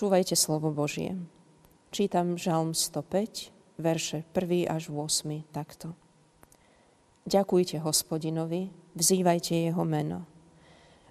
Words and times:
Počúvajte 0.00 0.32
slovo 0.32 0.72
Božie. 0.72 1.12
Čítam 1.92 2.32
Žalm 2.40 2.72
105, 2.72 3.52
verše 3.76 4.24
1 4.32 4.64
až 4.64 4.88
8 4.88 5.44
takto. 5.52 5.92
Ďakujte 7.28 7.84
hospodinovi, 7.84 8.72
vzývajte 8.96 9.60
jeho 9.68 9.84
meno. 9.84 10.24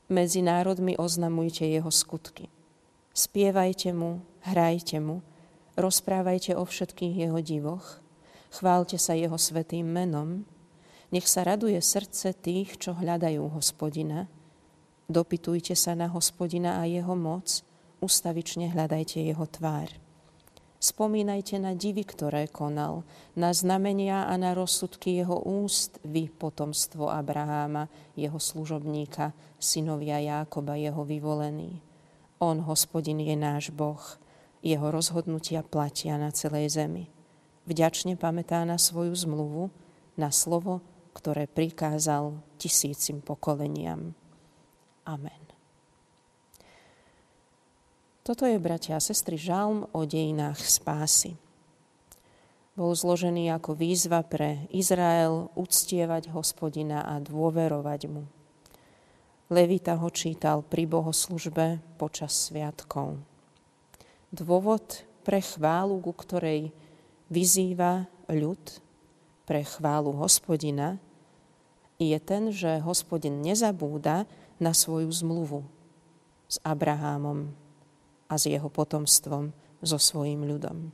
Medzi 0.10 0.41
národmi 0.41 0.98
oznamujte 0.98 1.70
jeho 1.70 1.94
skutky. 1.94 2.50
Spievajte 3.14 3.94
mu, 3.94 4.26
hrajte 4.50 4.98
mu, 4.98 5.21
rozprávajte 5.77 6.58
o 6.58 6.66
všetkých 6.66 7.30
jeho 7.30 7.46
divoch, 7.46 8.02
chválte 8.49 8.98
sa 8.98 9.13
jeho 9.13 9.38
svetým 9.38 9.85
menom, 9.85 10.49
nech 11.13 11.30
sa 11.30 11.46
raduje 11.46 11.77
srdce 11.77 12.34
tých, 12.34 12.82
čo 12.82 12.98
hľadajú 12.98 13.54
hospodina, 13.54 14.26
dopytujte 15.05 15.77
sa 15.77 15.94
na 15.94 16.10
hospodina 16.10 16.82
a 16.82 16.90
jeho 16.90 17.13
moc, 17.13 17.69
ustavične 17.99 18.71
hľadajte 18.71 19.20
jeho 19.21 19.45
tvár. 19.48 19.91
Spomínajte 20.80 21.59
na 21.59 21.76
divy, 21.76 22.07
ktoré 22.07 22.48
konal, 22.48 23.03
na 23.35 23.52
znamenia 23.52 24.31
a 24.31 24.40
na 24.40 24.55
rozsudky 24.55 25.20
jeho 25.20 25.35
úst, 25.44 25.99
vy 26.07 26.31
potomstvo 26.31 27.12
Abraháma, 27.12 27.91
jeho 28.16 28.40
služobníka, 28.40 29.35
synovia 29.59 30.23
Jákoba, 30.23 30.80
jeho 30.80 31.04
vyvolený. 31.04 31.84
On, 32.40 32.63
hospodin, 32.63 33.20
je 33.20 33.35
náš 33.35 33.76
Boh, 33.76 33.99
jeho 34.63 34.88
rozhodnutia 34.88 35.68
platia 35.68 36.16
na 36.16 36.31
celej 36.31 36.79
zemi. 36.79 37.12
Vďačne 37.68 38.15
pamätá 38.15 38.63
na 38.63 38.79
svoju 38.79 39.12
zmluvu, 39.20 39.68
na 40.15 40.31
slovo, 40.31 40.79
ktoré 41.12 41.43
prikázal 41.43 42.40
tisícim 42.55 43.20
pokoleniam. 43.20 44.15
Amen. 45.04 45.49
Toto 48.30 48.46
je, 48.46 48.62
bratia 48.62 48.94
a 48.94 49.02
sestry, 49.02 49.41
žalm 49.41 49.90
o 49.90 50.05
dejinách 50.05 50.62
spásy. 50.62 51.34
Bol 52.77 52.94
zložený 52.94 53.49
ako 53.58 53.74
výzva 53.74 54.21
pre 54.21 54.70
Izrael 54.70 55.49
uctievať 55.58 56.30
hospodina 56.30 57.10
a 57.10 57.18
dôverovať 57.18 58.02
mu. 58.05 58.30
Levita 59.49 59.98
ho 59.98 60.13
čítal 60.13 60.62
pri 60.62 60.86
bohoslužbe 60.86 61.82
počas 61.98 62.38
sviatkov. 62.38 63.18
Dôvod 64.30 65.09
pre 65.25 65.41
chválu, 65.41 65.97
ku 65.97 66.14
ktorej 66.14 66.69
vyzýva 67.34 68.06
ľud, 68.30 68.62
pre 69.50 69.66
chválu 69.66 70.14
hospodina, 70.22 71.02
je 71.97 72.22
ten, 72.22 72.53
že 72.53 72.78
hospodin 72.86 73.41
nezabúda 73.41 74.30
na 74.62 74.78
svoju 74.78 75.09
zmluvu 75.09 75.66
s 76.46 76.62
Abrahámom, 76.62 77.69
a 78.30 78.38
s 78.38 78.46
jeho 78.46 78.69
potomstvom, 78.69 79.52
so 79.84 79.97
svojím 79.97 80.46
ľudom. 80.46 80.91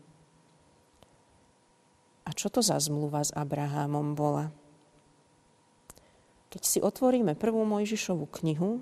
A 2.25 2.30
čo 2.33 2.50
to 2.50 2.66
za 2.66 2.81
zmluva 2.81 3.22
s 3.22 3.33
Abrahámom 3.33 4.17
bola? 4.17 4.50
Keď 6.50 6.61
si 6.64 6.80
otvoríme 6.81 7.38
prvú 7.38 7.67
Mojžišovú 7.67 8.25
knihu, 8.42 8.81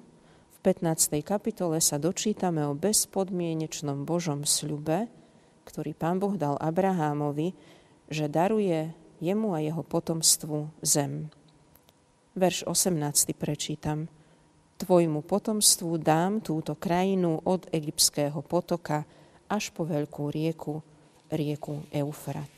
v 0.54 0.58
15. 0.64 1.20
kapitole 1.26 1.82
sa 1.84 2.00
dočítame 2.00 2.64
o 2.64 2.78
bezpodmienečnom 2.78 4.08
Božom 4.08 4.48
sľube, 4.48 5.12
ktorý 5.68 5.92
pán 5.92 6.24
Boh 6.24 6.40
dal 6.40 6.56
Abrahámovi, 6.60 7.52
že 8.08 8.32
daruje 8.32 8.96
jemu 9.20 9.56
a 9.56 9.60
jeho 9.60 9.84
potomstvu 9.84 10.72
zem. 10.84 11.32
Verš 12.36 12.68
18. 12.68 13.36
prečítam 13.36 14.08
tvojmu 14.78 15.22
potomstvu 15.24 16.02
dám 16.02 16.42
túto 16.42 16.74
krajinu 16.78 17.42
od 17.44 17.68
egyptského 17.70 18.42
potoka 18.42 19.06
až 19.48 19.70
po 19.72 19.86
veľkú 19.86 20.34
rieku, 20.34 20.82
rieku 21.30 21.86
Eufrat. 21.94 22.52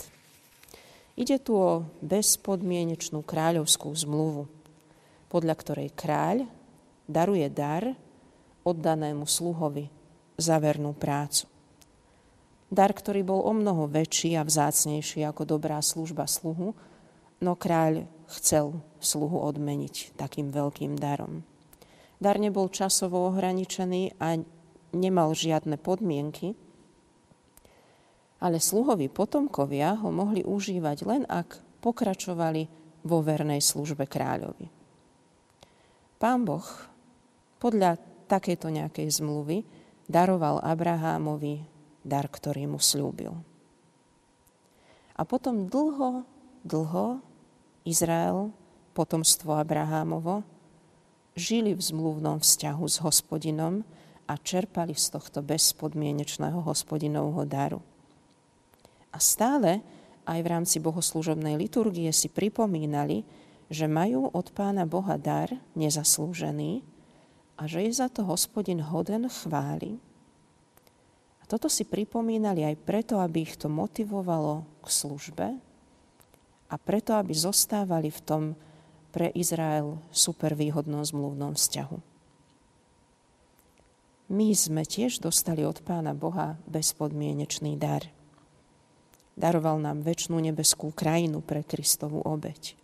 Ide 1.16 1.40
tu 1.40 1.56
o 1.56 1.88
bezpodmienečnú 2.04 3.24
kráľovskú 3.24 3.88
zmluvu, 3.96 4.52
podľa 5.32 5.56
ktorej 5.56 5.90
kráľ 5.96 6.44
daruje 7.08 7.48
dar 7.48 7.96
oddanému 8.68 9.24
sluhovi 9.24 9.88
za 10.36 10.60
vernú 10.60 10.92
prácu. 10.92 11.48
Dar, 12.68 12.92
ktorý 12.92 13.24
bol 13.24 13.46
o 13.46 13.54
mnoho 13.56 13.88
väčší 13.88 14.36
a 14.36 14.44
vzácnejší 14.44 15.24
ako 15.24 15.48
dobrá 15.48 15.80
služba 15.80 16.28
sluhu, 16.28 16.76
no 17.40 17.54
kráľ 17.56 18.10
chcel 18.36 18.76
sluhu 19.00 19.40
odmeniť 19.48 20.18
takým 20.20 20.52
veľkým 20.52 20.98
darom. 21.00 21.46
Dar 22.20 22.40
nebol 22.40 22.72
časovo 22.72 23.28
ohraničený 23.28 24.18
a 24.18 24.40
nemal 24.96 25.36
žiadne 25.36 25.76
podmienky, 25.76 26.56
ale 28.40 28.60
sluhovi 28.60 29.12
potomkovia 29.12 30.00
ho 30.00 30.12
mohli 30.12 30.44
užívať 30.44 30.98
len 31.04 31.24
ak 31.28 31.60
pokračovali 31.84 32.68
vo 33.06 33.22
vernej 33.22 33.62
službe 33.62 34.08
kráľovi. 34.08 34.68
Pán 36.18 36.48
Boh 36.48 36.66
podľa 37.60 38.00
takejto 38.26 38.72
nejakej 38.72 39.22
zmluvy 39.22 39.62
daroval 40.10 40.62
Abrahámovi 40.62 41.62
dar, 42.06 42.30
ktorý 42.30 42.70
mu 42.70 42.80
slúbil. 42.82 43.34
A 45.16 45.22
potom 45.24 45.66
dlho, 45.66 46.28
dlho 46.62 47.24
Izrael, 47.88 48.52
potomstvo 48.94 49.58
Abrahámovo, 49.58 50.46
žili 51.36 51.76
v 51.76 51.82
zmluvnom 51.84 52.40
vzťahu 52.40 52.86
s 52.88 53.04
hospodinom 53.04 53.84
a 54.26 54.34
čerpali 54.40 54.96
z 54.96 55.14
tohto 55.14 55.44
bezpodmienečného 55.44 56.64
hospodinovho 56.64 57.44
daru. 57.46 57.84
A 59.12 59.22
stále 59.22 59.84
aj 60.26 60.40
v 60.42 60.48
rámci 60.50 60.78
bohoslúžobnej 60.82 61.60
liturgie 61.60 62.10
si 62.10 62.32
pripomínali, 62.32 63.22
že 63.70 63.86
majú 63.86 64.32
od 64.34 64.50
pána 64.56 64.90
Boha 64.90 65.20
dar 65.20 65.54
nezaslúžený 65.78 66.82
a 67.56 67.70
že 67.70 67.86
je 67.86 67.92
za 67.94 68.08
to 68.10 68.26
hospodin 68.26 68.82
hoden 68.82 69.30
chváli. 69.30 70.02
A 71.40 71.44
toto 71.46 71.70
si 71.70 71.86
pripomínali 71.86 72.66
aj 72.66 72.76
preto, 72.82 73.22
aby 73.22 73.46
ich 73.46 73.56
to 73.60 73.70
motivovalo 73.70 74.66
k 74.82 74.88
službe 74.90 75.48
a 76.66 76.76
preto, 76.82 77.14
aby 77.14 77.38
zostávali 77.38 78.10
v 78.10 78.22
tom 78.26 78.44
pre 79.16 79.32
Izrael 79.32 79.96
supervýhodnom 80.12 81.00
zmluvnom 81.00 81.56
vzťahu. 81.56 81.98
My 84.36 84.52
sme 84.52 84.84
tiež 84.84 85.24
dostali 85.24 85.64
od 85.64 85.80
Pána 85.88 86.12
Boha 86.12 86.60
bezpodmienečný 86.68 87.80
dar. 87.80 88.04
Daroval 89.40 89.80
nám 89.80 90.04
väčšnú 90.04 90.36
nebeskú 90.44 90.92
krajinu 90.92 91.40
pre 91.40 91.64
Kristovú 91.64 92.20
obeď. 92.28 92.76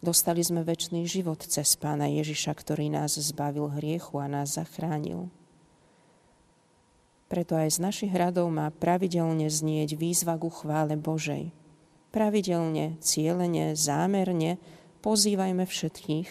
Dostali 0.00 0.40
sme 0.40 0.64
väčší 0.64 1.04
život 1.04 1.44
cez 1.44 1.76
Pána 1.76 2.08
Ježiša, 2.08 2.56
ktorý 2.56 2.88
nás 2.88 3.20
zbavil 3.20 3.68
hriechu 3.76 4.16
a 4.16 4.32
nás 4.32 4.56
zachránil. 4.56 5.28
Preto 7.28 7.52
aj 7.52 7.76
z 7.76 7.78
našich 7.84 8.12
radov 8.16 8.48
má 8.48 8.72
pravidelne 8.72 9.52
znieť 9.52 9.92
výzva 10.00 10.40
ku 10.40 10.48
chvále 10.48 10.96
Božej. 10.96 11.52
Pravidelne, 12.08 12.96
cieľene, 13.04 13.76
zámerne, 13.76 14.56
pozývajme 15.08 15.64
všetkých, 15.64 16.28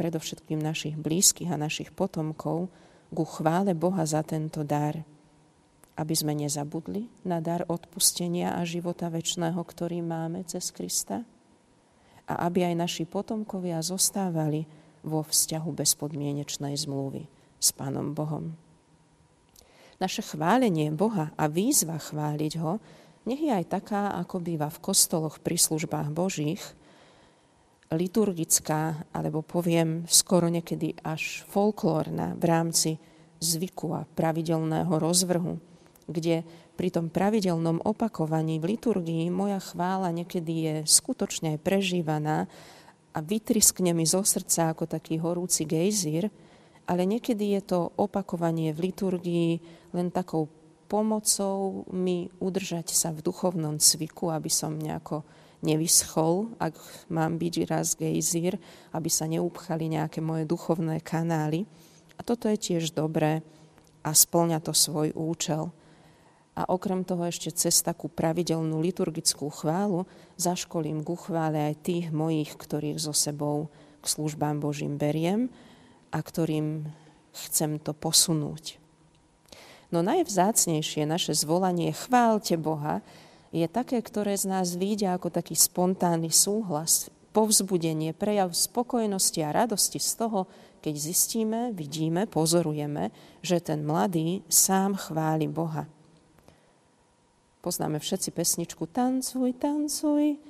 predovšetkým 0.00 0.56
našich 0.56 0.96
blízkych 0.96 1.52
a 1.52 1.60
našich 1.60 1.92
potomkov, 1.92 2.72
ku 3.12 3.28
chvále 3.28 3.76
Boha 3.76 4.08
za 4.08 4.24
tento 4.24 4.64
dar, 4.64 5.04
aby 6.00 6.14
sme 6.16 6.32
nezabudli 6.32 7.12
na 7.28 7.44
dar 7.44 7.68
odpustenia 7.68 8.56
a 8.56 8.64
života 8.64 9.12
väčšného, 9.12 9.60
ktorý 9.60 10.00
máme 10.00 10.48
cez 10.48 10.72
Krista 10.72 11.28
a 12.24 12.34
aby 12.48 12.72
aj 12.72 12.88
naši 12.88 13.04
potomkovia 13.04 13.84
zostávali 13.84 14.64
vo 15.04 15.20
vzťahu 15.20 15.68
bezpodmienečnej 15.76 16.80
zmluvy 16.80 17.28
s 17.60 17.68
Pánom 17.76 18.16
Bohom. 18.16 18.56
Naše 20.00 20.24
chválenie 20.24 20.88
Boha 20.88 21.36
a 21.36 21.44
výzva 21.52 22.00
chváliť 22.00 22.52
Ho 22.64 22.80
nech 23.28 23.44
je 23.44 23.52
aj 23.52 23.68
taká, 23.68 24.16
ako 24.16 24.40
býva 24.40 24.72
v 24.72 24.80
kostoloch 24.80 25.36
pri 25.44 25.60
službách 25.60 26.08
Božích, 26.10 26.64
liturgická, 27.94 29.08
alebo 29.14 29.40
poviem 29.40 30.04
skoro 30.10 30.50
niekedy 30.50 30.98
až 31.02 31.46
folklórna 31.48 32.36
v 32.36 32.44
rámci 32.44 32.90
zvyku 33.40 33.94
a 33.94 34.04
pravidelného 34.04 34.90
rozvrhu, 34.90 35.58
kde 36.10 36.44
pri 36.74 36.88
tom 36.90 37.06
pravidelnom 37.06 37.78
opakovaní 37.86 38.58
v 38.58 38.74
liturgii 38.74 39.30
moja 39.30 39.62
chvála 39.62 40.10
niekedy 40.10 40.52
je 40.52 40.74
skutočne 40.84 41.54
aj 41.54 41.58
prežívaná 41.62 42.50
a 43.14 43.18
vytriskne 43.22 43.94
mi 43.94 44.02
zo 44.02 44.26
srdca 44.26 44.74
ako 44.74 44.90
taký 44.90 45.22
horúci 45.22 45.62
gejzír, 45.62 46.26
ale 46.84 47.06
niekedy 47.06 47.54
je 47.56 47.62
to 47.62 47.80
opakovanie 47.94 48.74
v 48.74 48.90
liturgii 48.90 49.50
len 49.94 50.10
takou 50.10 50.50
pomocou 50.86 51.88
mi 51.90 52.28
udržať 52.38 52.92
sa 52.92 53.10
v 53.10 53.24
duchovnom 53.24 53.80
cviku, 53.80 54.30
aby 54.30 54.48
som 54.52 54.76
nejako 54.76 55.24
nevyschol, 55.64 56.52
ak 56.60 56.76
mám 57.08 57.40
byť 57.40 57.54
raz 57.64 57.96
gejzír, 57.96 58.60
aby 58.92 59.08
sa 59.08 59.24
neupchali 59.24 59.88
nejaké 59.88 60.20
moje 60.20 60.44
duchovné 60.44 61.00
kanály. 61.00 61.64
A 62.14 62.20
toto 62.20 62.46
je 62.52 62.60
tiež 62.60 62.92
dobré 62.92 63.40
a 64.04 64.12
splňa 64.12 64.60
to 64.60 64.76
svoj 64.76 65.16
účel. 65.16 65.72
A 66.54 66.70
okrem 66.70 67.02
toho 67.02 67.26
ešte 67.26 67.50
cez 67.50 67.82
takú 67.82 68.06
pravidelnú 68.06 68.78
liturgickú 68.78 69.50
chválu 69.50 70.06
zaškolím 70.38 71.02
ku 71.02 71.18
chvále 71.18 71.74
aj 71.74 71.82
tých 71.82 72.06
mojich, 72.14 72.54
ktorých 72.54 73.02
so 73.02 73.10
sebou 73.10 73.74
k 73.98 74.06
službám 74.06 74.62
Božím 74.62 74.94
beriem 74.94 75.50
a 76.14 76.22
ktorým 76.22 76.86
chcem 77.34 77.82
to 77.82 77.90
posunúť. 77.90 78.83
No 79.94 80.02
najvzácnejšie 80.02 81.06
naše 81.06 81.38
zvolanie 81.38 81.94
chválte 81.94 82.58
Boha 82.58 82.98
je 83.54 83.62
také, 83.70 84.02
ktoré 84.02 84.34
z 84.34 84.50
nás 84.50 84.74
vidia 84.74 85.14
ako 85.14 85.30
taký 85.30 85.54
spontánny 85.54 86.34
súhlas, 86.34 87.14
povzbudenie, 87.30 88.10
prejav 88.10 88.50
spokojnosti 88.50 89.38
a 89.46 89.54
radosti 89.54 90.02
z 90.02 90.18
toho, 90.18 90.50
keď 90.82 90.94
zistíme, 90.98 91.60
vidíme, 91.70 92.26
pozorujeme, 92.26 93.14
že 93.38 93.62
ten 93.62 93.86
mladý 93.86 94.42
sám 94.50 94.98
chváli 94.98 95.46
Boha. 95.46 95.86
Poznáme 97.62 98.02
všetci 98.02 98.34
pesničku 98.34 98.90
Tancuj, 98.90 99.54
tancuj, 99.62 100.42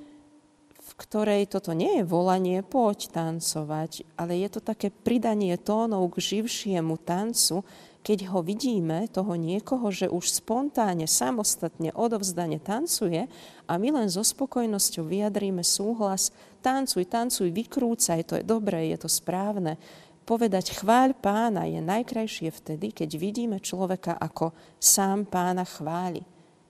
v 0.85 0.93
ktorej 1.01 1.49
toto 1.49 1.73
nie 1.73 2.01
je 2.01 2.05
volanie 2.05 2.61
poď 2.61 3.09
tancovať, 3.09 4.05
ale 4.21 4.37
je 4.37 4.49
to 4.53 4.61
také 4.61 4.93
pridanie 4.93 5.57
tónov 5.57 6.13
k 6.13 6.45
živšiemu 6.45 7.01
tancu, 7.01 7.65
keď 8.05 8.29
ho 8.29 8.45
vidíme, 8.45 9.09
toho 9.09 9.33
niekoho, 9.33 9.89
že 9.89 10.13
už 10.13 10.45
spontánne, 10.45 11.09
samostatne, 11.09 11.89
odovzdane 11.97 12.61
tancuje 12.61 13.25
a 13.65 13.73
my 13.81 13.97
len 13.97 14.13
so 14.13 14.21
spokojnosťou 14.21 15.09
vyjadríme 15.09 15.65
súhlas, 15.65 16.29
tancuj, 16.61 17.09
tancuj, 17.09 17.49
vykrúcaj, 17.49 18.21
to 18.29 18.35
je 18.37 18.45
dobré, 18.45 18.93
je 18.93 19.01
to 19.01 19.09
správne. 19.09 19.81
Povedať 20.29 20.77
chváľ 20.77 21.17
pána 21.17 21.65
je 21.65 21.81
najkrajšie 21.81 22.53
vtedy, 22.53 22.93
keď 22.93 23.17
vidíme 23.17 23.57
človeka, 23.57 24.21
ako 24.21 24.53
sám 24.77 25.25
pána 25.25 25.65
chváli. 25.65 26.21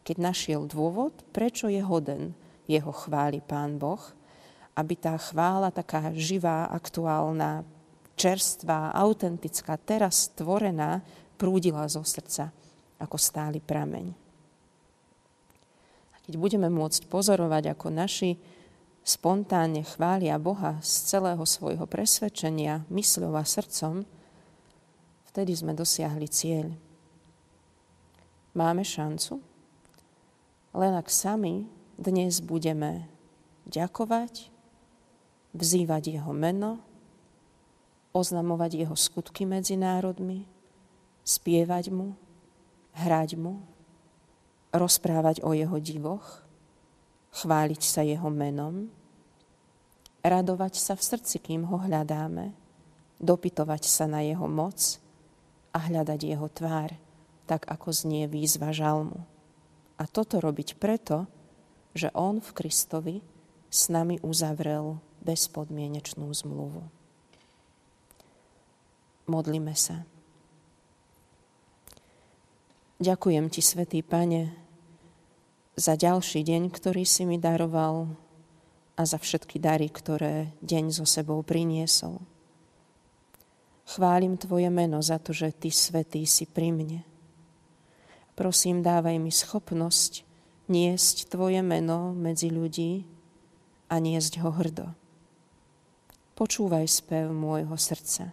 Keď 0.06 0.16
našiel 0.22 0.70
dôvod, 0.70 1.18
prečo 1.34 1.66
je 1.66 1.82
hoden 1.82 2.43
jeho 2.64 2.92
chváli 2.92 3.44
pán 3.44 3.76
Boh, 3.76 4.00
aby 4.74 4.94
tá 4.98 5.14
chvála 5.14 5.70
taká 5.70 6.10
živá, 6.16 6.66
aktuálna, 6.72 7.62
čerstvá, 8.18 8.94
autentická, 8.94 9.78
teraz 9.78 10.30
stvorená, 10.30 11.02
prúdila 11.38 11.86
zo 11.90 12.02
srdca 12.02 12.50
ako 12.98 13.16
stály 13.18 13.58
prameň. 13.58 14.14
A 16.14 16.16
keď 16.22 16.34
budeme 16.38 16.70
môcť 16.70 17.06
pozorovať, 17.10 17.74
ako 17.74 17.86
naši 17.90 18.38
spontánne 19.04 19.84
chvália 19.84 20.40
Boha 20.40 20.80
z 20.80 21.12
celého 21.12 21.42
svojho 21.44 21.84
presvedčenia, 21.84 22.88
mysľou 22.88 23.36
a 23.36 23.44
srdcom, 23.44 24.08
vtedy 25.28 25.52
sme 25.52 25.76
dosiahli 25.76 26.26
cieľ. 26.30 26.72
Máme 28.54 28.86
šancu, 28.86 29.42
len 30.72 30.94
ak 30.94 31.10
sami 31.10 31.66
dnes 31.98 32.42
budeme 32.42 33.06
ďakovať, 33.70 34.50
vzývať 35.54 36.18
Jeho 36.18 36.32
meno, 36.34 36.82
oznamovať 38.14 38.84
Jeho 38.84 38.96
skutky 38.98 39.46
medzi 39.46 39.78
národmi, 39.78 40.46
spievať 41.24 41.88
mu, 41.90 42.14
hrať 42.94 43.40
mu, 43.40 43.64
rozprávať 44.74 45.40
o 45.46 45.54
jeho 45.54 45.78
divoch, 45.78 46.42
chváliť 47.34 47.82
sa 47.82 48.02
jeho 48.02 48.26
menom, 48.30 48.90
radovať 50.22 50.74
sa 50.78 50.94
v 50.98 51.02
srdci, 51.02 51.38
kým 51.38 51.66
ho 51.66 51.78
hľadáme, 51.78 52.50
dopytovať 53.22 53.82
sa 53.86 54.10
na 54.10 54.22
jeho 54.26 54.46
moc 54.50 54.98
a 55.74 55.78
hľadať 55.78 56.20
jeho 56.26 56.48
tvár, 56.50 56.90
tak 57.46 57.66
ako 57.70 57.88
znie 57.94 58.26
výzva 58.26 58.74
žalmu. 58.74 59.22
A 59.94 60.10
toto 60.10 60.42
robiť 60.42 60.74
preto, 60.78 61.30
že 61.94 62.10
on 62.12 62.42
v 62.42 62.50
Kristovi 62.52 63.16
s 63.70 63.86
nami 63.88 64.18
uzavrel 64.20 64.98
bezpodmienečnú 65.22 66.26
zmluvu. 66.30 66.82
Modlíme 69.24 69.72
sa. 69.72 70.04
Ďakujem 73.00 73.46
ti, 73.48 73.64
Svetý 73.64 74.04
Pane, 74.04 74.52
za 75.74 75.98
ďalší 75.98 76.46
deň, 76.46 76.70
ktorý 76.70 77.02
si 77.02 77.26
mi 77.26 77.40
daroval 77.40 78.14
a 78.94 79.02
za 79.02 79.18
všetky 79.18 79.58
dary, 79.58 79.90
ktoré 79.90 80.54
deň 80.62 80.94
so 80.94 81.06
sebou 81.08 81.42
priniesol. 81.42 82.22
Chválim 83.84 84.38
Tvoje 84.38 84.70
meno 84.70 85.02
za 85.02 85.18
to, 85.18 85.34
že 85.34 85.50
Ty, 85.50 85.70
Svetý, 85.74 86.22
si 86.24 86.46
pri 86.46 86.70
mne. 86.70 87.00
Prosím, 88.38 88.82
dávaj 88.82 89.18
mi 89.18 89.34
schopnosť 89.34 90.33
niesť 90.68 91.28
Tvoje 91.28 91.60
meno 91.60 92.16
medzi 92.16 92.48
ľudí 92.48 93.04
a 93.92 94.00
niesť 94.00 94.40
ho 94.40 94.50
hrdo. 94.54 94.96
Počúvaj 96.34 96.88
spev 96.88 97.30
môjho 97.30 97.76
srdca. 97.76 98.32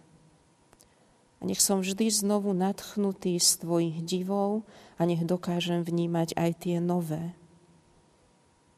A 1.38 1.42
nech 1.42 1.58
som 1.58 1.82
vždy 1.82 2.06
znovu 2.10 2.54
nadchnutý 2.54 3.36
z 3.36 3.66
Tvojich 3.66 3.98
divov 4.06 4.62
a 4.94 5.04
nech 5.04 5.26
dokážem 5.26 5.82
vnímať 5.82 6.38
aj 6.38 6.50
tie 6.62 6.76
nové. 6.78 7.34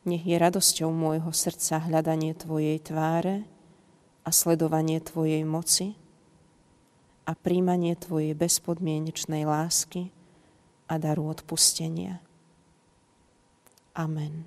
Nech 0.08 0.24
je 0.24 0.36
radosťou 0.36 0.88
môjho 0.92 1.28
srdca 1.32 1.84
hľadanie 1.84 2.32
Tvojej 2.32 2.80
tváre 2.80 3.44
a 4.24 4.30
sledovanie 4.32 5.00
Tvojej 5.00 5.44
moci 5.44 5.96
a 7.24 7.36
príjmanie 7.36 7.96
Tvojej 7.96 8.32
bezpodmienečnej 8.32 9.44
lásky 9.44 10.12
a 10.88 10.96
daru 10.96 11.32
odpustenia. 11.32 12.23
Amen. 13.96 14.44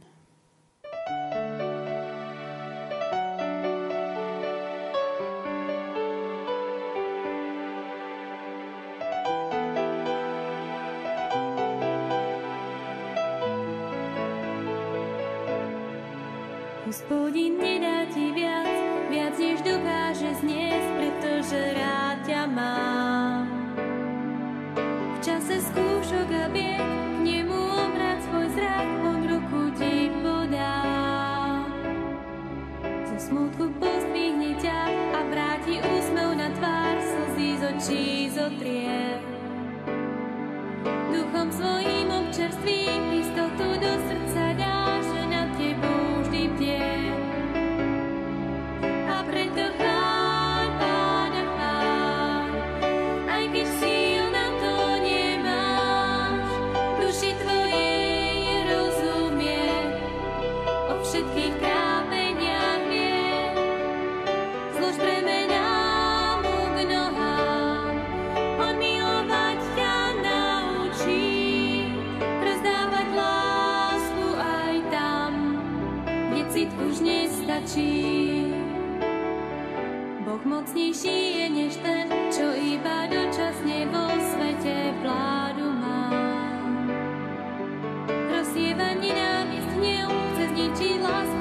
Сева 88.58 88.92
не 89.00 89.10
рядом, 89.10 89.62
с 89.70 89.76
ним, 89.76 90.10
с 90.36 90.52
ним 90.52 90.76
чила, 90.76 91.37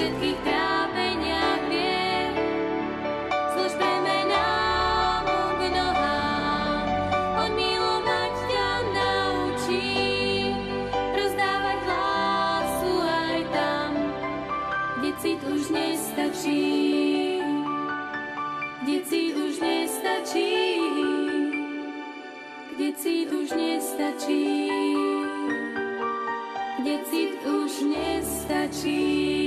všetkých 0.00 0.38
trápeniach 0.48 1.62
vie. 1.68 2.32
Službe 3.52 3.90
menám 4.00 5.28
k 5.28 5.62
nohám, 5.76 6.84
on 7.36 7.50
milovať 7.52 8.32
ťa 8.48 8.70
naučí. 8.96 9.92
Rozdávať 10.96 11.80
lásu 11.84 12.92
aj 12.96 13.40
tam, 13.52 13.92
kde 15.04 15.10
už 15.44 15.62
nestačí. 15.68 16.64
Kde 18.80 18.96
už 19.36 19.52
nestačí. 19.60 20.56
Kde 22.72 22.88
už 23.36 23.48
nestačí. 23.52 24.48
Kde 26.80 26.94
cit 27.04 27.32
už 27.44 27.72
nestačí. 27.84 29.39